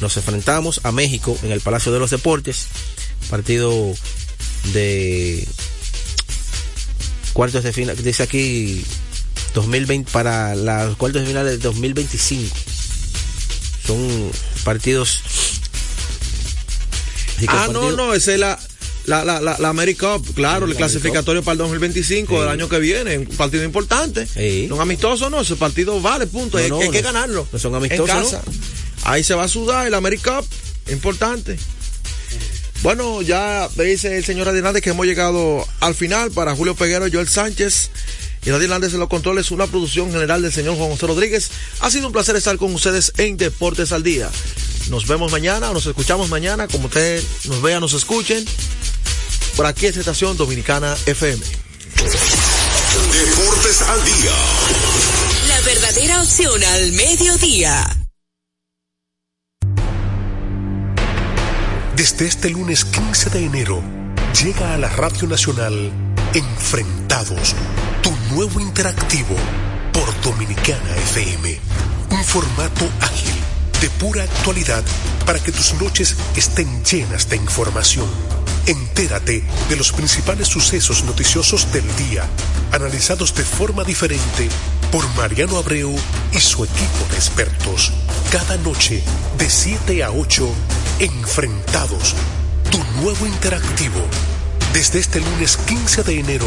[0.00, 2.66] Nos enfrentamos a México en el Palacio de los Deportes,
[3.28, 3.94] partido
[4.72, 5.46] de
[7.32, 8.84] cuartos de final, dice aquí
[9.54, 12.54] 2020 para los cuartos de final del 2025.
[13.86, 14.30] Son
[14.66, 15.22] partidos.
[17.46, 18.58] Ah, no, no, esa es la,
[19.04, 23.16] la, la, la, la America claro, el, clasificatorio para el 2025 del año que viene,
[23.18, 24.26] un partido importante.
[24.26, 24.66] Sí.
[24.68, 27.46] Son amistosos, no, ese partido vale, punto, hay, que ganarlo.
[27.52, 28.38] No son amistosos.
[29.04, 30.42] Ahí se va a sudar el America
[30.90, 31.56] importante.
[32.82, 37.28] Bueno, ya dice el señor Hernández que hemos llegado al final para Julio Peguero, Joel
[37.28, 37.90] Sánchez
[38.44, 41.50] y Nadie Hernández en los controles, una producción general del señor Juan José Rodríguez.
[41.80, 44.30] Ha sido un placer estar con ustedes en Deportes al Día.
[44.88, 48.44] Nos vemos mañana o nos escuchamos mañana, como usted nos vea, nos escuchen.
[49.56, 51.42] Por aquí es Estación Dominicana FM.
[53.12, 54.32] Deportes al Día.
[55.48, 57.96] La verdadera opción al mediodía.
[61.96, 63.82] Desde este lunes 15 de enero,
[64.44, 65.90] llega a la Radio Nacional
[66.34, 67.54] Enfrentados,
[68.02, 69.34] tu nuevo interactivo
[69.92, 71.58] por Dominicana FM.
[72.10, 73.34] Un formato ágil,
[73.80, 74.82] de pura actualidad,
[75.24, 78.06] para que tus noches estén llenas de información.
[78.66, 82.24] Entérate de los principales sucesos noticiosos del día,
[82.72, 84.48] analizados de forma diferente
[84.90, 85.94] por Mariano Abreu
[86.32, 87.92] y su equipo de expertos.
[88.30, 89.02] Cada noche,
[89.38, 90.48] de 7 a 8,
[90.98, 92.14] Enfrentados,
[92.70, 94.00] tu nuevo interactivo.
[94.72, 96.46] Desde este lunes 15 de enero,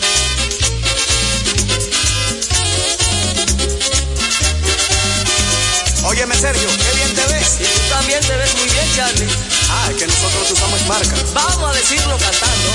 [6.11, 7.55] Óyeme, Sergio, qué bien te ves.
[7.61, 9.27] Y tú también te ves muy bien, Charlie.
[9.69, 11.15] Ah, es que nosotros usamos marca.
[11.33, 12.69] Vamos a decirlo cantando.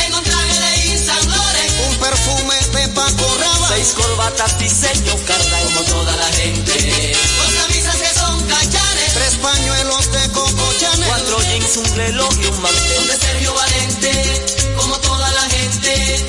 [0.00, 3.76] Tengo un traje de Yves Saint Laurent, Un perfume de Paco Rabanne.
[3.76, 7.14] Seis corbatas, diseño, carda como toda la gente.
[7.38, 9.14] Dos camisas que son cachanes.
[9.14, 11.08] Tres pañuelos de Coco Chanel.
[11.08, 13.06] Cuatro jeans, un reloj y un mantel.
[13.06, 16.26] De Sergio Valente, como toda la gente.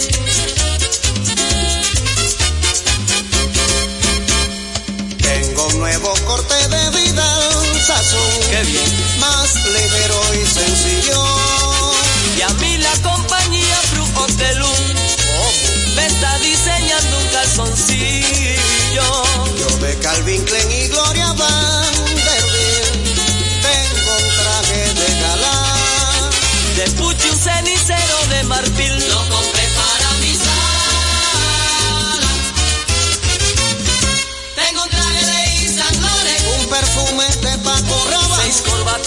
[6.08, 7.26] Nuevo corte de vida,
[7.86, 8.22] sazón.
[8.50, 9.20] Qué bien.
[9.20, 11.24] Más ligero y sencillo.
[12.38, 14.96] Y a mí la compañía Fruit Hotelum
[15.96, 19.24] me está diseñando un calzoncillo.
[19.60, 20.72] Yo de Calvin Klein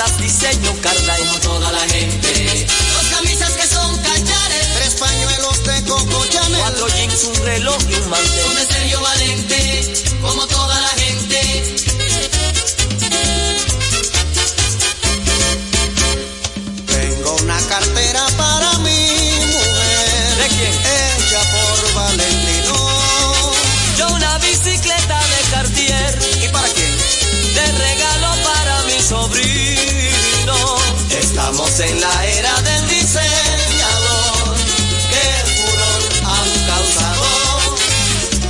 [0.01, 2.67] Corbatas, diseño, carda como toda la gente.
[2.95, 4.75] Dos camisas que son cachares.
[4.75, 6.61] Tres pañuelos de Coco Chanel.
[6.61, 8.55] Cuatro jeans, un reloj y un mantel.
[8.57, 11.90] de Sergio Valente, como toda la gente.
[31.83, 34.55] En la era del diseñador.
[35.11, 37.25] Qué furor han causado.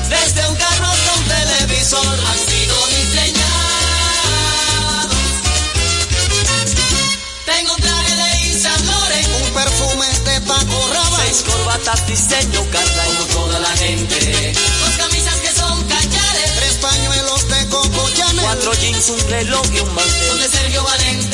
[0.09, 2.19] Desde un carro hasta un televisor.
[2.27, 3.51] Han sido diseñados.
[7.47, 8.31] Tengo un traje de
[8.85, 11.27] Laurent, Un perfume de Paco Rabanne.
[11.29, 14.53] Seis corbatas, diseño, carda como toda la gente.
[14.81, 16.55] Dos camisas que son cachares.
[16.57, 18.45] Tres pañuelos de Coco Chanel.
[18.45, 20.51] Cuatro jeans, un reloj y un mantel.
[20.51, 21.30] Sergio Valente,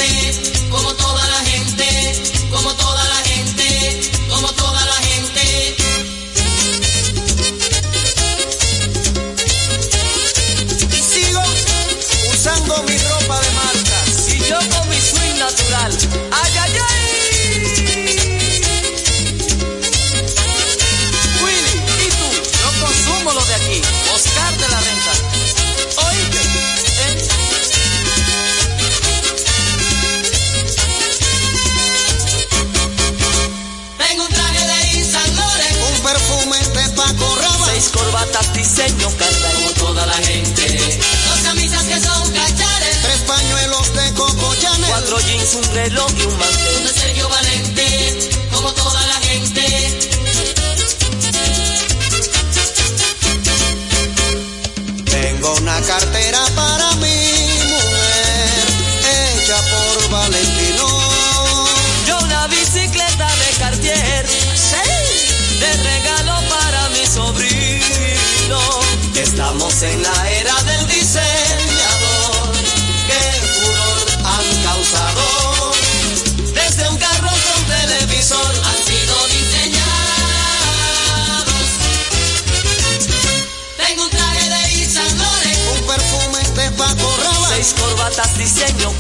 [88.57, 88.96] diseño,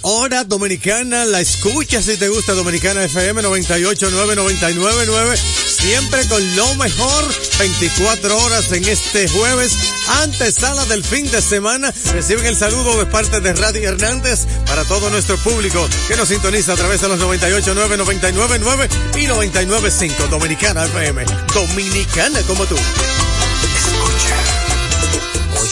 [0.00, 7.24] Horas Dominicana, la escucha si te gusta Dominicana FM 98.9, 99.9, siempre con lo mejor,
[7.58, 9.76] 24 horas en este jueves,
[10.22, 11.92] antesala del fin de semana.
[12.14, 16.72] Reciben el saludo de parte de Radio Hernández para todo nuestro público que nos sintoniza
[16.72, 17.98] a través de los 98.9,
[18.32, 21.22] 99.9 y 99.5 Dominicana FM.
[21.52, 22.76] Dominicana como tú.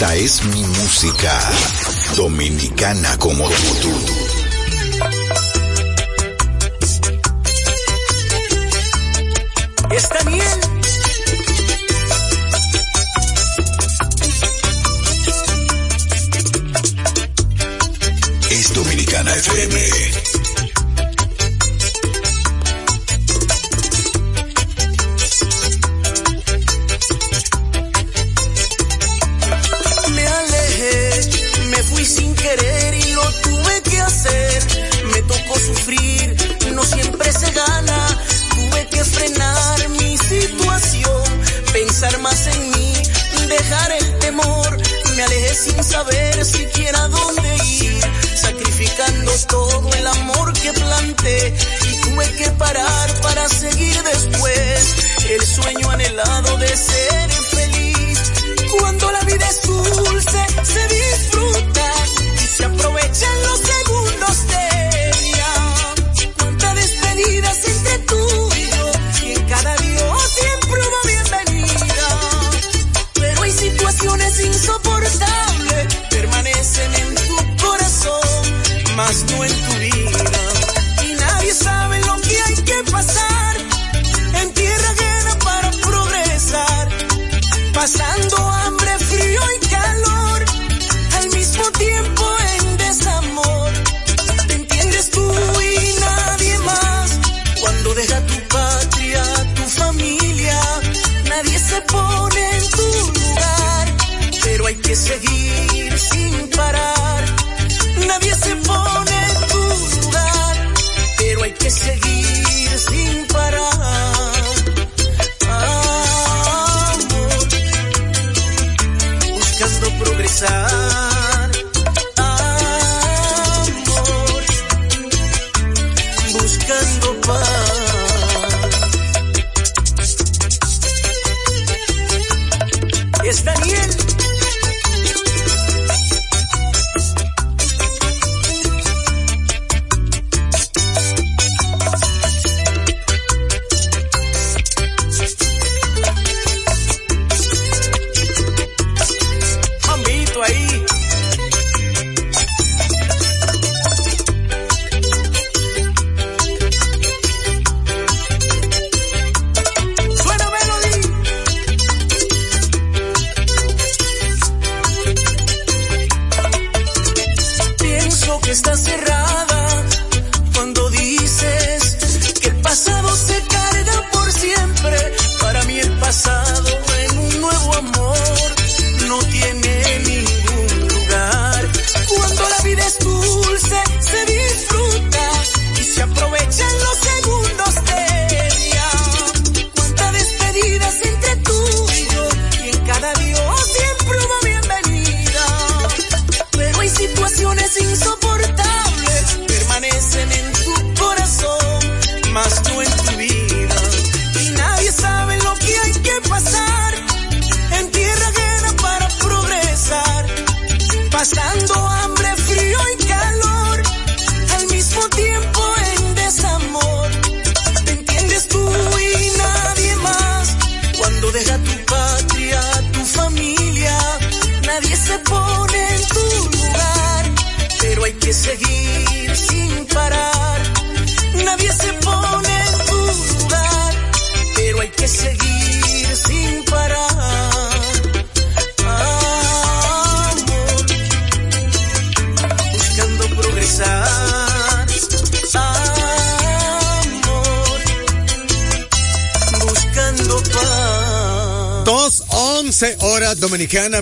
[0.00, 1.38] Esta es mi música.
[2.16, 3.46] Dominicana como
[3.82, 4.19] tú.
[32.10, 34.62] Sin querer y lo tuve que hacer.
[35.12, 36.36] Me tocó sufrir,
[36.72, 38.18] no siempre se gana.
[38.50, 41.22] Tuve que frenar mi situación,
[41.72, 42.92] pensar más en mí,
[43.48, 44.76] dejar el temor.
[45.14, 48.00] Me alejé sin saber siquiera dónde ir,
[48.34, 51.54] sacrificando todo el amor que planté.
[51.88, 54.94] Y tuve que parar para seguir después
[55.28, 58.18] el sueño anhelado de ser feliz.
[58.80, 61.09] Cuando la vida es dulce, se se
[63.22, 68.90] en los segundos de día, cuántas despedidas entre tú y yo,
[69.28, 72.08] y cada día o tiempo bienvenida.
[73.14, 80.42] Pero hay situaciones insoportables, permanecen en tu corazón, más no en tu vida.
[81.04, 83.56] Y nadie sabe lo que hay que pasar
[84.40, 86.88] en tierra ajena para progresar,
[87.74, 88.59] pasando.
[105.10, 105.39] seguir.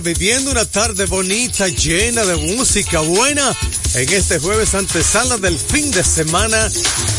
[0.01, 3.55] Viviendo una tarde bonita, llena de música buena
[3.95, 6.69] en este jueves antesala del fin de semana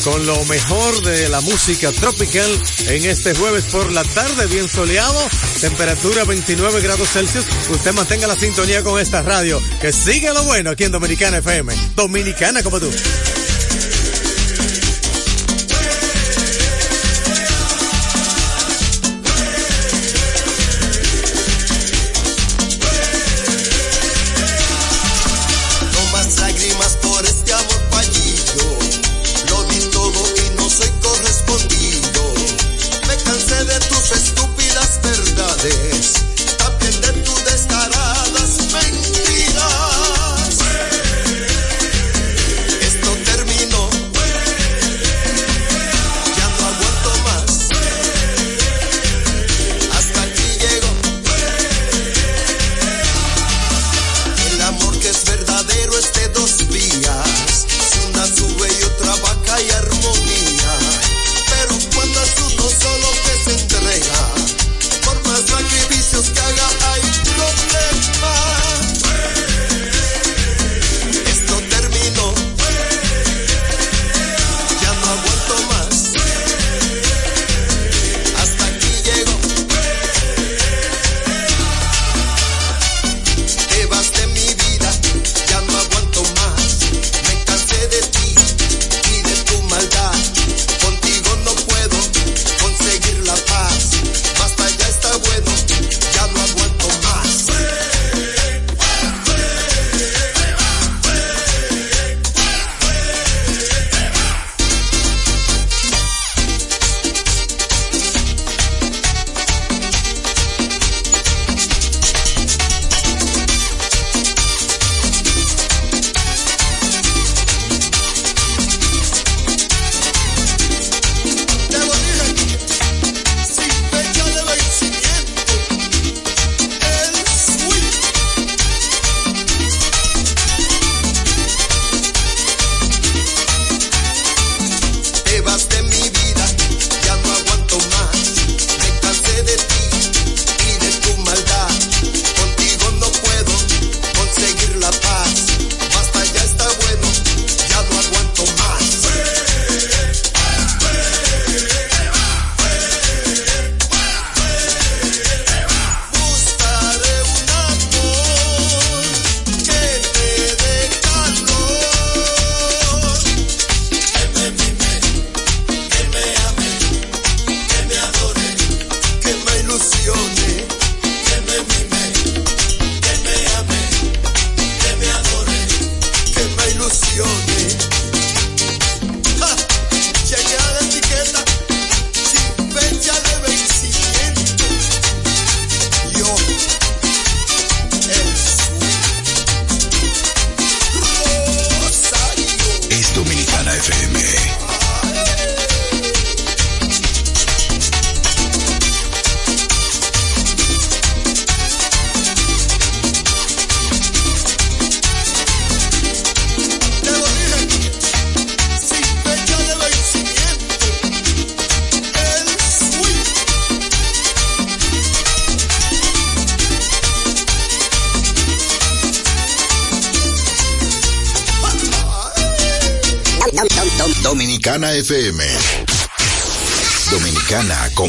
[0.02, 2.50] con lo mejor de la música tropical
[2.88, 5.20] en este jueves por la tarde, bien soleado,
[5.60, 7.44] temperatura 29 grados Celsius.
[7.68, 11.74] Usted mantenga la sintonía con esta radio, que sigue lo bueno aquí en Dominicana FM.
[11.96, 12.90] Dominicana como tú.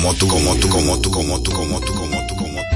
[0.01, 2.75] como tú, como tú, como tú, como tú, como tú, como tú, como tú.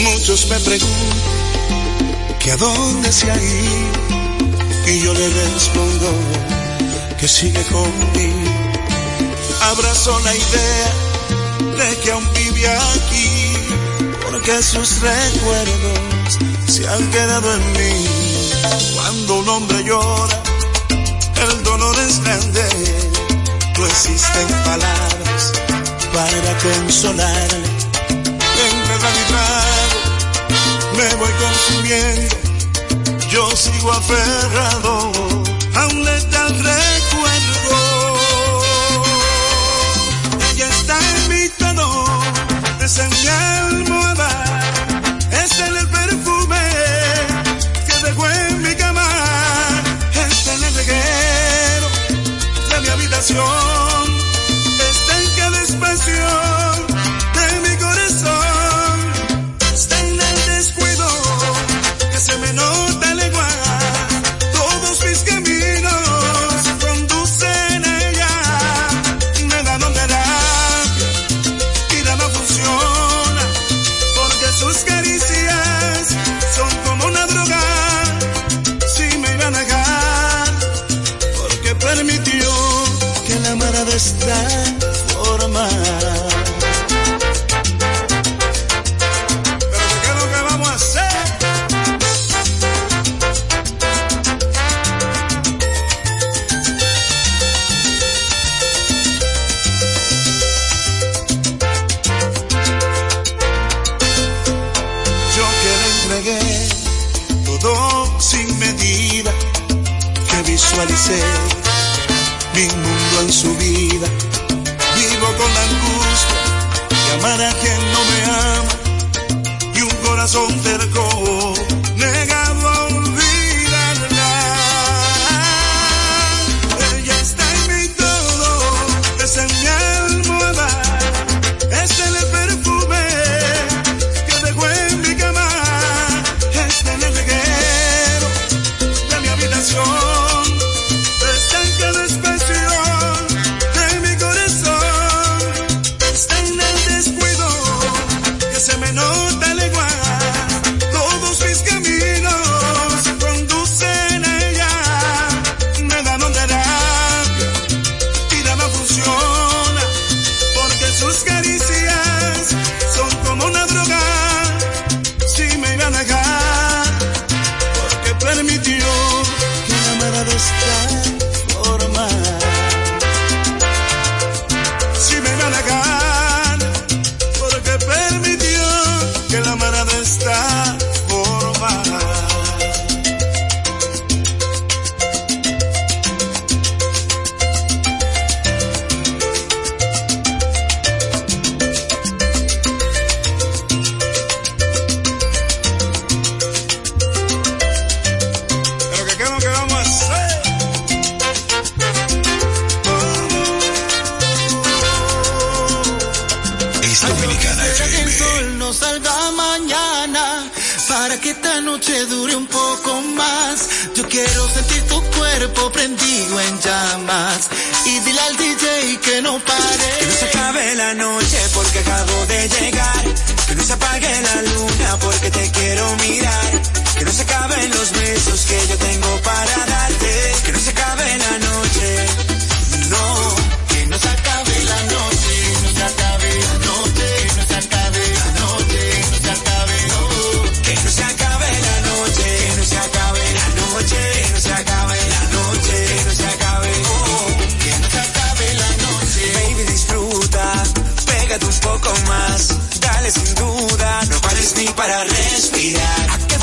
[0.00, 0.98] Muchos me preguntan
[2.40, 6.12] que a dónde se ha ido y yo le respondo
[7.20, 8.59] que sigue conmigo
[9.62, 10.92] abrazo la idea
[11.78, 13.52] de que aún vive aquí,
[14.30, 18.50] porque sus recuerdos se han quedado en mí.
[18.94, 20.42] Cuando un hombre llora,
[21.48, 22.68] el dolor es grande,
[23.78, 25.52] no existen palabras
[26.12, 27.68] para consolarle.
[28.68, 30.00] Entre la trago,
[30.96, 32.36] me voy consumiendo,
[33.30, 35.12] yo sigo aferrado
[35.74, 36.62] a un letal
[42.90, 43.84] es en mi
[45.30, 46.56] es en el perfume
[47.86, 49.06] que dejó en mi cama,
[50.12, 51.88] es en el reguero
[52.68, 53.79] de mi habitación.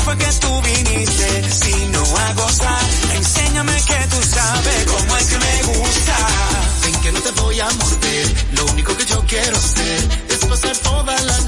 [0.08, 2.84] fue que tú viniste, sino a gozar.
[3.14, 6.16] Enséñame que tú sabes cómo es que me gusta.
[6.82, 10.76] Ven que no te voy a morder, lo único que yo quiero hacer es pasar
[10.78, 11.47] toda la noche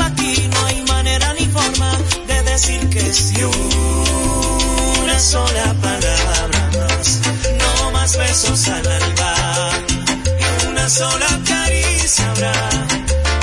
[5.31, 7.21] sola palabra más,
[7.61, 9.33] no más besos al alba,
[10.41, 12.69] y una sola caricia habrá.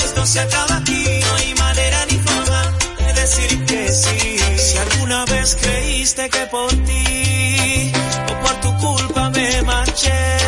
[0.05, 2.62] Esto se acaba aquí, no hay manera ni forma
[2.99, 4.39] de decir que sí.
[4.59, 7.93] Si alguna vez creíste que por ti
[8.30, 10.48] o por tu culpa me marché.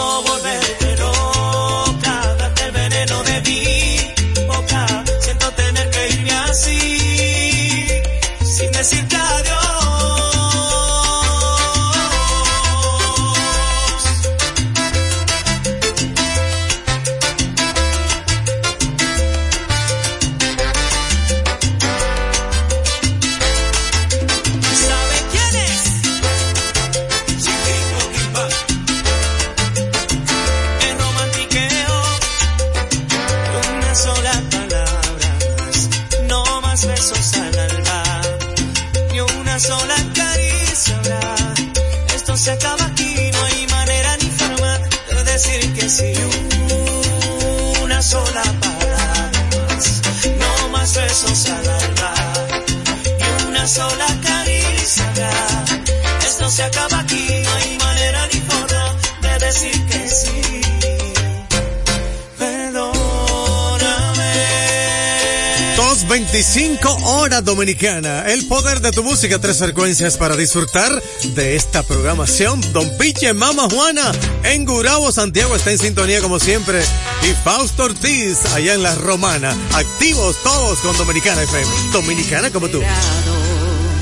[66.31, 68.23] 25 horas dominicana.
[68.27, 70.89] El poder de tu música, tres frecuencias para disfrutar
[71.35, 72.61] de esta programación.
[72.71, 74.13] Don Piche, Mama Juana,
[74.43, 76.81] en Gurabo, Santiago, está en sintonía como siempre.
[77.23, 79.53] Y Fausto Ortiz, allá en La Romana.
[79.73, 81.67] Activos todos con Dominicana FM.
[81.91, 82.81] Dominicana como tú.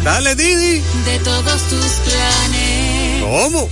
[0.04, 0.84] Dale, Didi.
[1.06, 3.24] De todos tus planes.
[3.24, 3.68] ¿Cómo?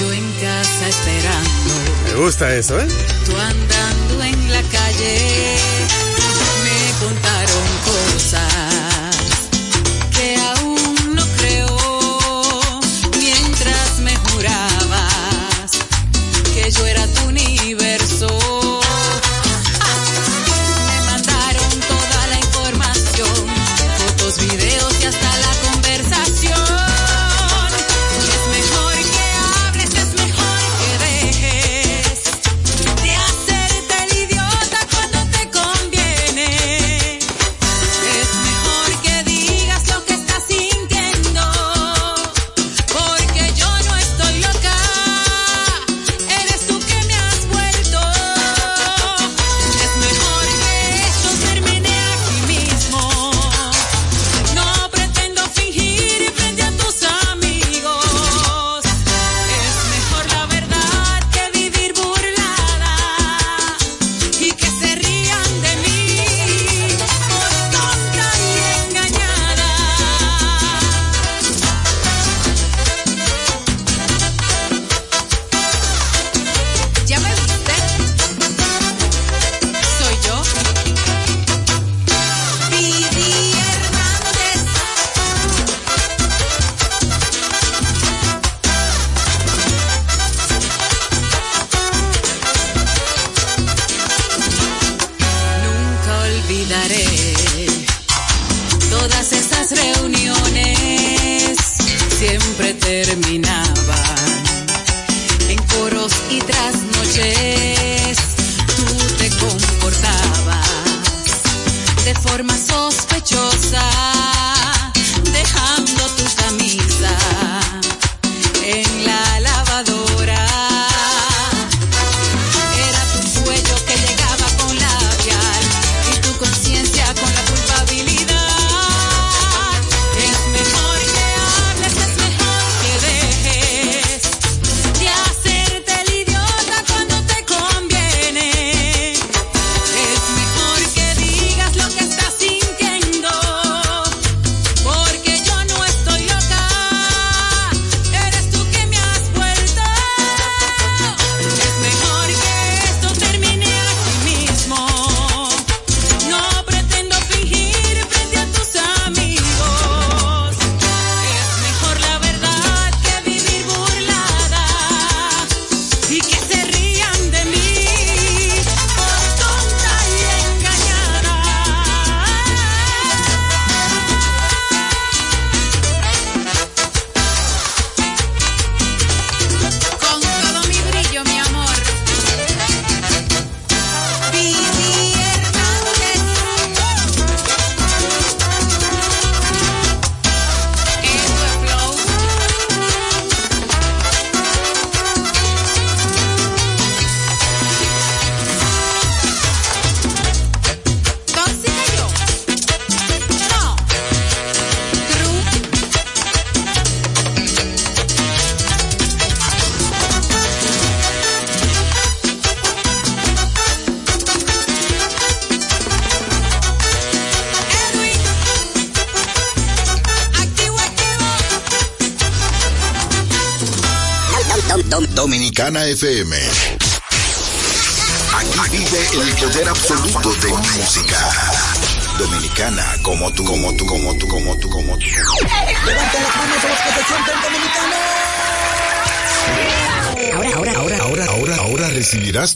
[0.00, 1.74] Yo en casa esperando.
[2.06, 2.88] Me gusta eso, ¿eh?
[3.24, 5.56] Tú andando en la calle.
[6.64, 7.80] Me contaron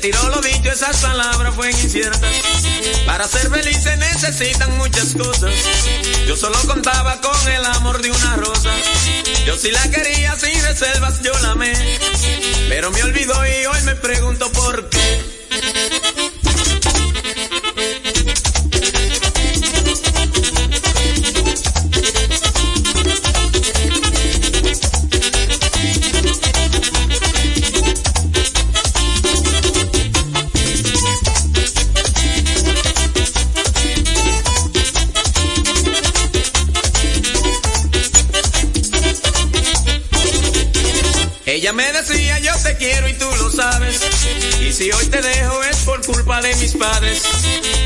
[0.00, 2.20] Retiró lo dicho, esas palabras fueron inciertas.
[3.04, 5.52] Para ser feliz se necesitan muchas cosas.
[6.24, 8.70] Yo solo contaba con el amor de una rosa.
[9.44, 11.72] Yo sí la quería sin reservas, yo la amé.
[12.68, 15.27] Pero me olvidó y hoy me pregunto por qué.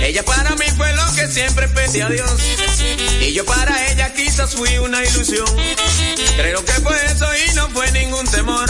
[0.03, 2.33] Ella para mí fue lo que siempre pedí a Dios.
[3.21, 5.47] Y yo para ella quizás fui una ilusión.
[6.37, 8.69] Creo que fue eso y no fue ningún temor.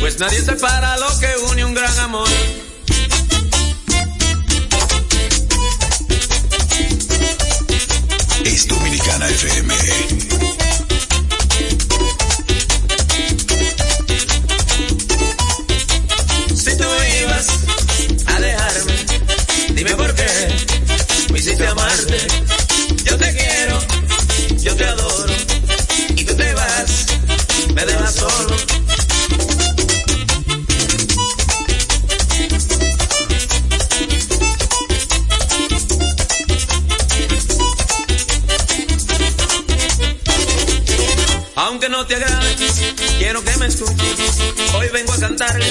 [0.00, 2.28] Pues nadie separa lo que une un gran amor.
[44.74, 45.66] Hoy vengo a cantarle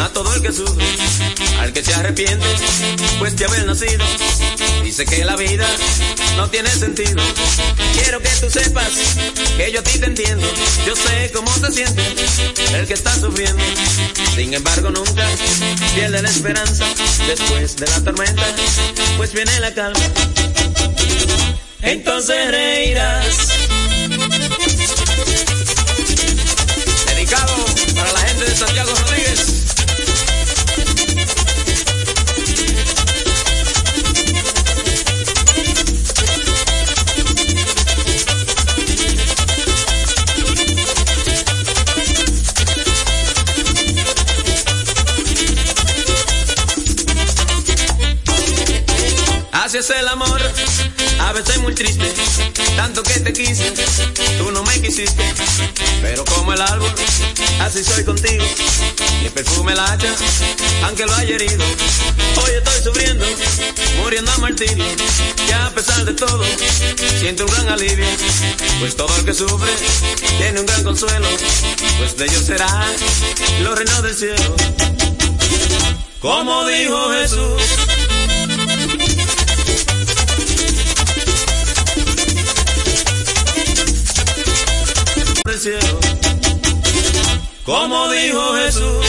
[0.00, 0.84] a todo el que sufre,
[1.60, 2.46] al que se arrepiente,
[3.18, 4.04] pues de haber nacido.
[4.82, 5.66] Dice que la vida
[6.36, 7.22] no tiene sentido.
[7.94, 8.90] Quiero que tú sepas
[9.56, 10.46] que yo a ti te entiendo.
[10.86, 12.02] Yo sé cómo se siente
[12.74, 13.62] el que está sufriendo.
[14.34, 15.26] Sin embargo, nunca
[15.94, 16.84] pierde la esperanza
[17.26, 18.44] después de la tormenta,
[19.16, 20.00] pues viene la calma.
[21.82, 23.61] Entonces reirás.
[49.82, 50.40] Es el amor,
[51.18, 52.08] a veces muy triste,
[52.76, 53.72] tanto que te quise,
[54.38, 55.24] tú no me quisiste,
[56.00, 56.94] pero como el árbol,
[57.60, 58.44] así soy contigo,
[59.22, 60.14] mi perfume la hacha,
[60.84, 61.64] aunque lo haya herido,
[62.44, 63.26] hoy estoy sufriendo,
[64.00, 64.84] muriendo a martirio,
[65.48, 66.44] que a pesar de todo,
[67.18, 68.06] siento un gran alivio,
[68.78, 69.72] pues todo el que sufre,
[70.38, 71.28] tiene un gran consuelo,
[71.98, 72.86] pues de ellos será
[73.62, 74.56] los reinos del cielo.
[76.20, 77.81] Como dijo Jesús,
[87.62, 89.06] Como dijo Jesús,